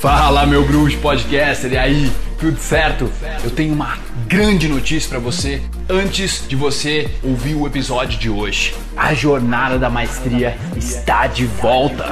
[0.00, 2.10] Fala, meu bruxo podcaster, e aí?
[2.38, 3.12] Tudo certo?
[3.44, 8.74] Eu tenho uma grande notícia para você antes de você ouvir o episódio de hoje.
[8.96, 12.06] A jornada da maestria está de volta.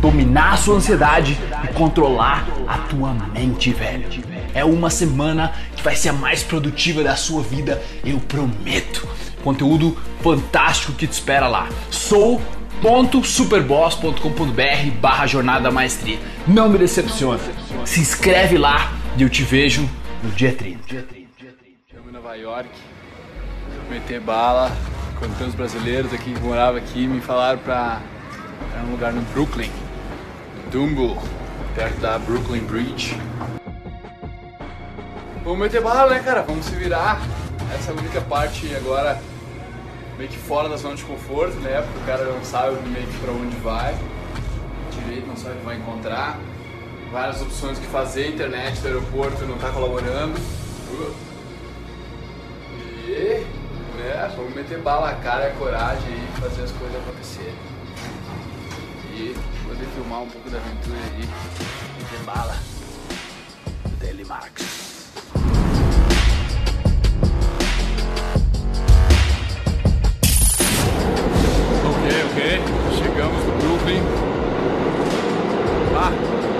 [0.00, 4.06] dominar a sua ansiedade e controlar a tua mente, velho.
[4.54, 9.06] É uma semana que vai ser a mais produtiva da sua vida, eu prometo.
[9.42, 11.68] Conteúdo fantástico que te espera lá.
[11.90, 12.40] Sou
[12.82, 16.18] www.superboss.com.br barra jornada maestria.
[16.46, 17.40] Não me decepciona.
[17.84, 19.88] Se inscreve lá e eu te vejo
[20.22, 20.94] no dia 30.
[20.94, 22.70] Estamos em Nova York,
[23.90, 24.70] meter bala,
[25.18, 28.00] quando os brasileiros aqui que moravam aqui, me falaram pra,
[28.72, 29.70] pra um lugar no Brooklyn,
[30.70, 31.16] Dumbo,
[31.74, 33.18] perto da Brooklyn Bridge.
[35.42, 36.42] Vamos meter bala, né, cara?
[36.42, 37.20] Vamos se virar.
[37.74, 39.20] Essa é a única parte agora
[40.18, 41.82] meio que fora da zona de conforto, né?
[41.82, 43.94] Porque o cara não sabe meio que pra onde vai,
[44.90, 46.38] direito não sabe o que vai encontrar.
[47.12, 50.34] Várias opções que fazer, internet do aeroporto não tá colaborando.
[50.90, 51.35] E
[54.36, 57.54] vamos meter bala, a cara e a coragem e fazer as coisas acontecerem.
[59.14, 59.34] E
[59.66, 61.28] poder filmar um pouco da aventura aí,
[61.98, 62.54] meter bala.
[63.98, 64.76] Daily Marx.
[71.84, 72.60] Ok, ok,
[72.98, 74.02] chegamos no Brooklyn.
[75.98, 76.12] Ah,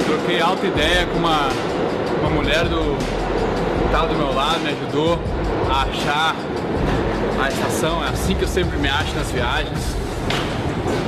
[0.06, 1.48] troquei alta ideia com uma,
[2.20, 2.96] uma mulher do
[3.83, 5.18] que tava do meu lado, me ajudou
[5.70, 6.34] a achar
[7.41, 9.97] a estação, é assim que eu sempre me acho nas viagens.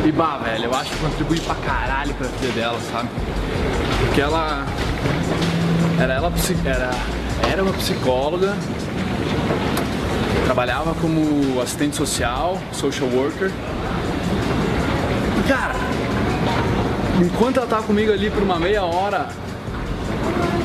[0.04, 3.08] E bah, velho, eu acho que contribui pra caralho pra vida dela, sabe?
[4.00, 4.66] Porque ela.
[6.00, 6.32] Era ela
[6.64, 6.90] era,
[7.50, 8.56] era uma psicóloga,
[10.44, 13.50] trabalhava como assistente social, social worker.
[15.38, 15.74] E cara,
[17.20, 19.28] enquanto ela tava comigo ali por uma meia hora,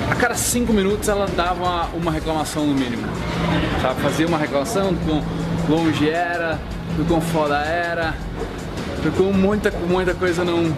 [0.10, 3.04] a cada cinco minutos ela dava uma, reclamação no mínimo.
[3.82, 4.02] Sabe?
[4.02, 5.22] Fazia uma reclamação com
[5.72, 6.60] longe era,
[6.98, 8.14] do quão foda era,
[9.04, 10.76] do quão muita, muita coisa não,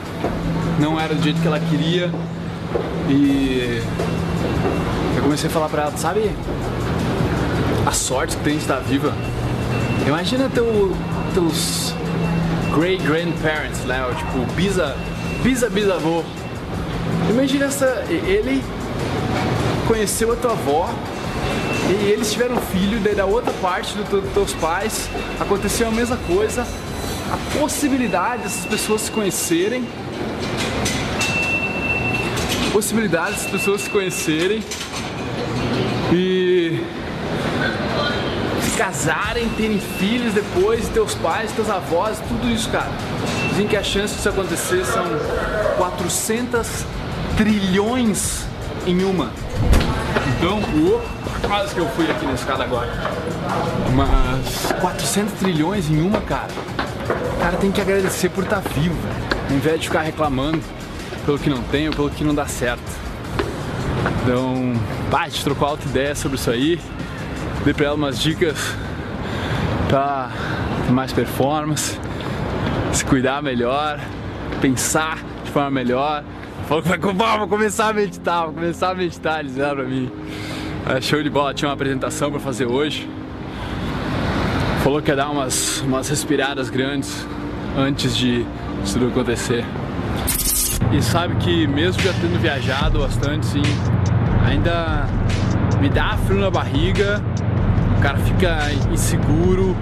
[0.80, 2.12] não era do jeito que ela queria.
[3.10, 3.82] E
[5.16, 6.32] eu comecei a falar pra ela, sabe
[7.86, 9.14] a sorte que tem de estar viva?
[10.08, 10.96] Imagina teu,
[11.34, 11.94] teus
[12.74, 14.04] great grandparents, né?
[14.18, 14.96] Tipo, bisa,
[15.44, 16.24] bisa bisavô.
[17.30, 18.64] Imagina essa, ele
[19.88, 20.94] conheceu a tua avó
[21.90, 26.18] e eles tiveram filho, daí da outra parte dos do teus pais aconteceu a mesma
[26.28, 26.66] coisa.
[27.32, 29.88] A possibilidade dessas pessoas se conhecerem,
[32.72, 34.64] possibilidade dessas pessoas se conhecerem
[36.12, 36.84] e
[38.62, 42.92] se casarem, terem filhos depois, teus pais, teus avós, tudo isso, cara.
[43.56, 45.06] Dizem que a chance disso acontecer são
[45.78, 46.68] 400
[47.38, 48.46] trilhões
[48.86, 49.32] em uma.
[50.38, 50.60] Então,
[51.48, 52.92] quase que eu fui aqui na escada agora.
[53.96, 56.50] Mas 400 trilhões em uma, cara.
[57.38, 58.98] O cara tem que agradecer por estar tá vivo.
[59.50, 60.62] Ao invés de ficar reclamando
[61.26, 62.84] pelo que não tem ou pelo que não dá certo.
[64.22, 64.74] Então,
[65.10, 66.78] pá, gente trocou alta ideia sobre isso aí.
[67.64, 68.58] Dei pra ela umas dicas
[69.88, 70.30] pra
[70.90, 71.98] mais performance,
[72.96, 74.00] se cuidar melhor,
[74.62, 76.24] pensar de forma melhor.
[76.68, 80.10] Falou que vai começar a meditar, vou começar a meditar, eles disseram pra mim.
[80.88, 83.08] É, show de bola, tinha uma apresentação para fazer hoje.
[84.82, 87.28] Falou que ia dar umas, umas respiradas grandes
[87.78, 88.46] antes de
[88.94, 89.66] tudo acontecer.
[90.94, 93.64] E sabe que mesmo já tendo viajado bastante, sim,
[94.48, 95.06] ainda
[95.82, 97.22] me dá frio na barriga,
[97.98, 99.76] o cara fica inseguro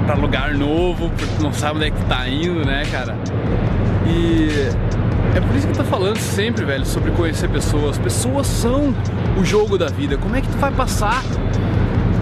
[0.00, 3.16] para lugar novo, porque não sabe onde é que tá indo, né, cara?
[4.06, 4.48] E
[5.34, 7.98] é por isso que eu tô falando sempre, velho, sobre conhecer pessoas.
[7.98, 8.94] Pessoas são
[9.38, 10.16] o jogo da vida.
[10.18, 11.22] Como é que tu vai passar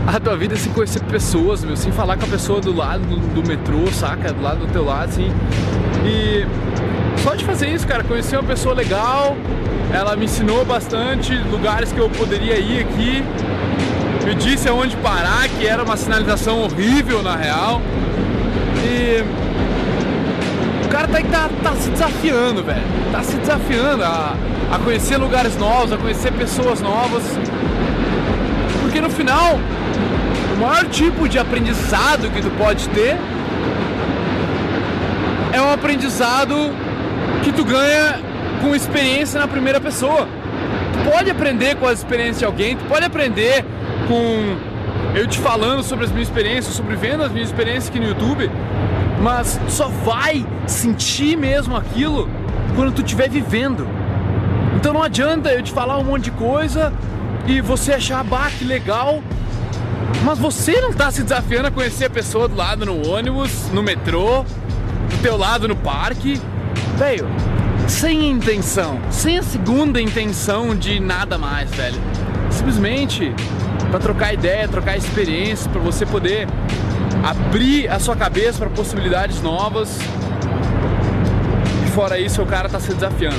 [0.06, 3.16] a tua vida sem conhecer pessoas, meu, sem falar com a pessoa do lado do,
[3.34, 4.32] do, metrô, saca?
[4.32, 5.30] Do lado do teu lado, assim.
[6.04, 6.46] E
[7.18, 9.36] só de fazer isso, cara, conhecer uma pessoa legal,
[9.92, 13.24] ela me ensinou bastante lugares que eu poderia ir aqui.
[14.24, 17.80] Me disse aonde parar, que era uma sinalização horrível na real.
[18.84, 19.24] E
[20.90, 22.82] cara tá, tá, tá se desafiando, velho.
[23.12, 24.34] Tá se desafiando a,
[24.72, 27.22] a conhecer lugares novos, a conhecer pessoas novas.
[28.82, 29.58] Porque no final,
[30.54, 33.16] o maior tipo de aprendizado que tu pode ter
[35.52, 36.54] é um aprendizado
[37.44, 38.18] que tu ganha
[38.60, 40.28] com experiência na primeira pessoa.
[40.92, 43.64] Tu pode aprender com as experiências de alguém, tu pode aprender
[44.10, 44.56] com
[45.14, 48.50] eu te falando sobre as minhas experiências, sobre vendo as minhas experiências aqui no YouTube,
[49.22, 52.28] mas só vai sentir mesmo aquilo
[52.74, 53.86] quando tu estiver vivendo.
[54.76, 56.92] Então não adianta eu te falar um monte de coisa
[57.46, 59.22] e você achar, bah, legal,
[60.24, 63.82] mas você não está se desafiando a conhecer a pessoa do lado no ônibus, no
[63.82, 66.40] metrô, do teu lado no parque.
[66.96, 67.28] Velho,
[67.86, 72.00] sem intenção, sem a segunda intenção de nada mais, velho.
[72.50, 73.32] Simplesmente
[73.90, 76.46] para trocar ideia, trocar experiência, para você poder
[77.24, 79.98] abrir a sua cabeça para possibilidades novas.
[81.84, 83.36] E fora isso, o cara tá se desafiando.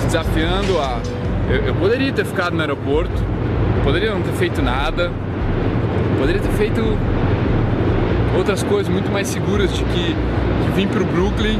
[0.00, 1.00] Se desafiando a.
[1.48, 3.22] Eu, eu poderia ter ficado no aeroporto,
[3.82, 5.10] poderia não ter feito nada,
[6.18, 6.82] poderia ter feito
[8.36, 11.58] outras coisas muito mais seguras de que, que vir pro Brooklyn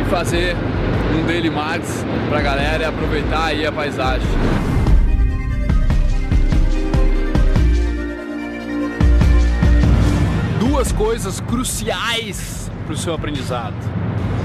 [0.00, 0.56] e fazer
[1.16, 4.26] um Daily Max pra galera e aproveitar aí a paisagem.
[10.60, 13.74] Duas coisas cruciais para o seu aprendizado.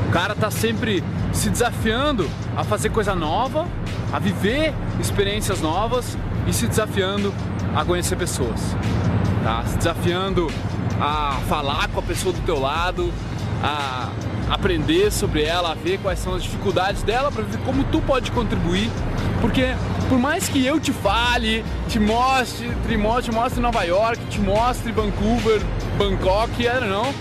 [0.08, 1.04] O cara está sempre
[1.34, 3.68] se desafiando a fazer coisa nova,
[4.14, 6.18] a viver experiências novas
[6.48, 7.34] e se desafiando
[7.76, 8.62] a conhecer pessoas.
[9.44, 9.66] Tá?
[9.66, 10.48] Se desafiando
[11.02, 13.12] a falar com a pessoa do teu lado,
[13.62, 14.10] a
[14.50, 18.32] aprender sobre ela, a ver quais são as dificuldades dela para ver como tu pode
[18.32, 18.90] contribuir,
[19.42, 19.76] porque
[20.10, 24.40] por mais que eu te fale, te mostre, te mostre, te mostre Nova York, te
[24.40, 25.62] mostre Vancouver,
[25.98, 26.52] Bangkok,
[26.88, 27.14] know,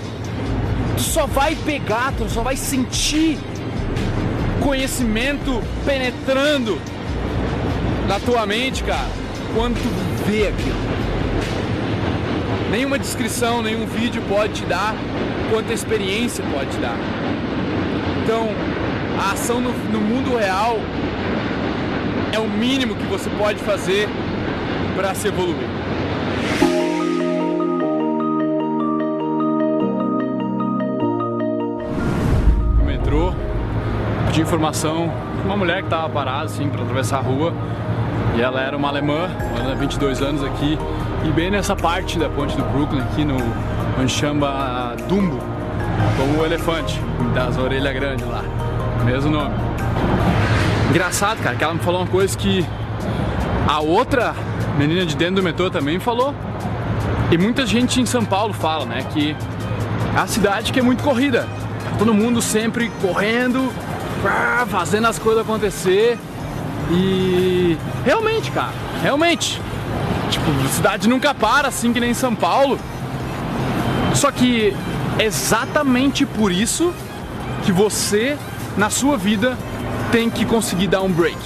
[0.97, 3.39] tu só vai pegar, tu só vai sentir
[4.63, 6.81] conhecimento penetrando
[8.09, 9.09] na tua mente, cara,
[9.55, 10.95] quando tu vê aquilo.
[12.71, 14.95] Nenhuma descrição, nenhum vídeo pode te dar
[15.51, 16.97] quanta experiência pode te dar.
[18.23, 18.49] Então,
[19.19, 20.79] a ação no, no mundo real
[22.35, 24.09] é o mínimo que você pode fazer
[24.97, 25.69] para se evoluir.
[32.79, 33.33] No metrô,
[34.27, 35.13] pedi informação
[35.45, 37.53] uma mulher que estava parada assim para atravessar a rua
[38.37, 40.77] e ela era uma alemã, ela 22 anos aqui
[41.25, 43.37] e bem nessa parte da ponte do Brooklyn aqui no
[44.01, 45.39] onde chama Dumbo,
[46.17, 47.01] como o elefante
[47.33, 48.43] das orelhas grandes lá,
[49.05, 49.55] mesmo nome.
[50.95, 52.65] Engraçado, cara, que ela me falou uma coisa que
[53.67, 54.33] a outra
[54.79, 56.33] menina de dentro do metrô também falou.
[57.33, 59.35] E muita gente em São Paulo fala, né, que
[60.15, 61.49] é a cidade que é muito corrida.
[61.99, 63.73] Todo mundo sempre correndo,
[64.69, 66.17] fazendo as coisas acontecer.
[66.93, 69.61] E realmente, cara, realmente.
[70.31, 72.79] Tipo, a cidade nunca para assim que nem São Paulo.
[74.15, 74.73] Só que
[75.19, 76.95] exatamente por isso
[77.65, 78.39] que você
[78.77, 79.59] na sua vida
[80.11, 81.39] tem que conseguir dar um break.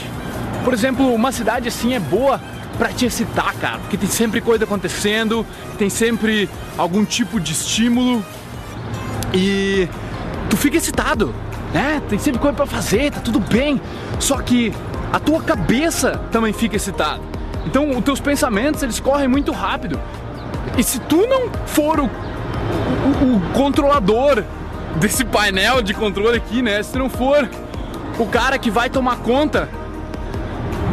[0.64, 2.40] Por exemplo, uma cidade assim é boa
[2.76, 5.44] para te excitar, cara, porque tem sempre coisa acontecendo,
[5.76, 8.25] tem sempre algum tipo de estímulo
[9.34, 9.88] e
[10.49, 11.34] tu fica excitado,
[11.72, 12.00] né?
[12.08, 13.80] Tem sempre coisa para fazer, tá tudo bem.
[14.21, 14.73] Só que
[15.12, 17.21] a tua cabeça também fica excitada.
[17.66, 20.00] Então, os teus pensamentos, eles correm muito rápido.
[20.76, 24.42] E se tu não for o, o, o controlador
[24.97, 26.82] desse painel de controle aqui, né?
[26.82, 27.49] Se tu não for
[28.18, 29.68] o cara que vai tomar conta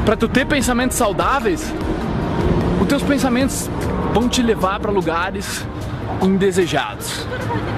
[0.06, 1.74] para tu ter pensamentos saudáveis,
[2.80, 3.70] os teus pensamentos
[4.14, 5.66] vão te levar para lugares
[6.22, 7.26] indesejados,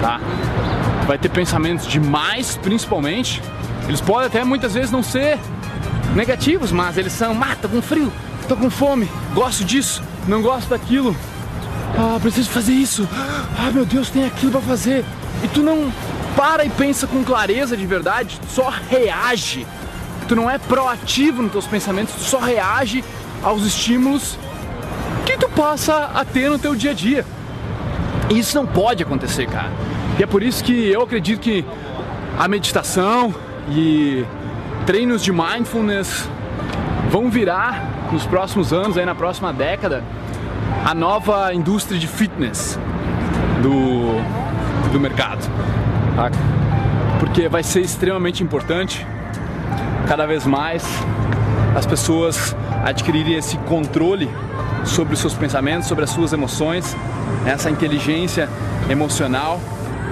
[0.02, 0.20] tá?
[1.06, 3.42] Vai ter pensamentos demais, principalmente.
[3.88, 5.40] Eles podem até muitas vezes não ser
[6.14, 8.12] negativos, mas eles são, ah, tô com frio,
[8.50, 11.16] tô com fome, gosto disso, não gosto daquilo.
[11.98, 13.08] Ah, preciso fazer isso.
[13.58, 15.06] Ah, meu Deus, tem aquilo para fazer.
[15.44, 15.92] E tu não
[16.38, 19.66] para e pensa com clareza de verdade, só reage.
[20.28, 23.04] Tu não é proativo nos teus pensamentos, tu só reage
[23.42, 24.38] aos estímulos
[25.26, 27.26] que tu passa a ter no teu dia a dia.
[28.30, 29.72] E isso não pode acontecer, cara.
[30.20, 31.66] E é por isso que eu acredito que
[32.38, 33.34] a meditação
[33.72, 34.24] e
[34.86, 36.30] treinos de mindfulness
[37.10, 40.04] vão virar nos próximos anos, aí na próxima década,
[40.86, 42.78] a nova indústria de fitness
[43.62, 45.50] do, do mercado
[47.20, 49.06] Porque vai ser extremamente importante
[50.08, 50.84] cada vez mais
[51.76, 54.30] as pessoas adquirirem esse controle
[54.86, 56.96] sobre os seus pensamentos, sobre as suas emoções,
[57.46, 58.50] essa inteligência
[58.90, 59.60] emocional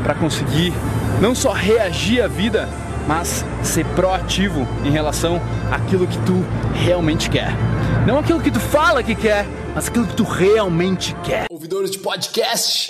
[0.03, 0.73] para conseguir
[1.21, 2.67] não só reagir à vida,
[3.07, 7.53] mas ser proativo em relação àquilo que tu realmente quer.
[8.05, 11.45] Não aquilo que tu fala que quer, mas aquilo que tu realmente quer.
[11.49, 12.89] Ouvidores de podcast,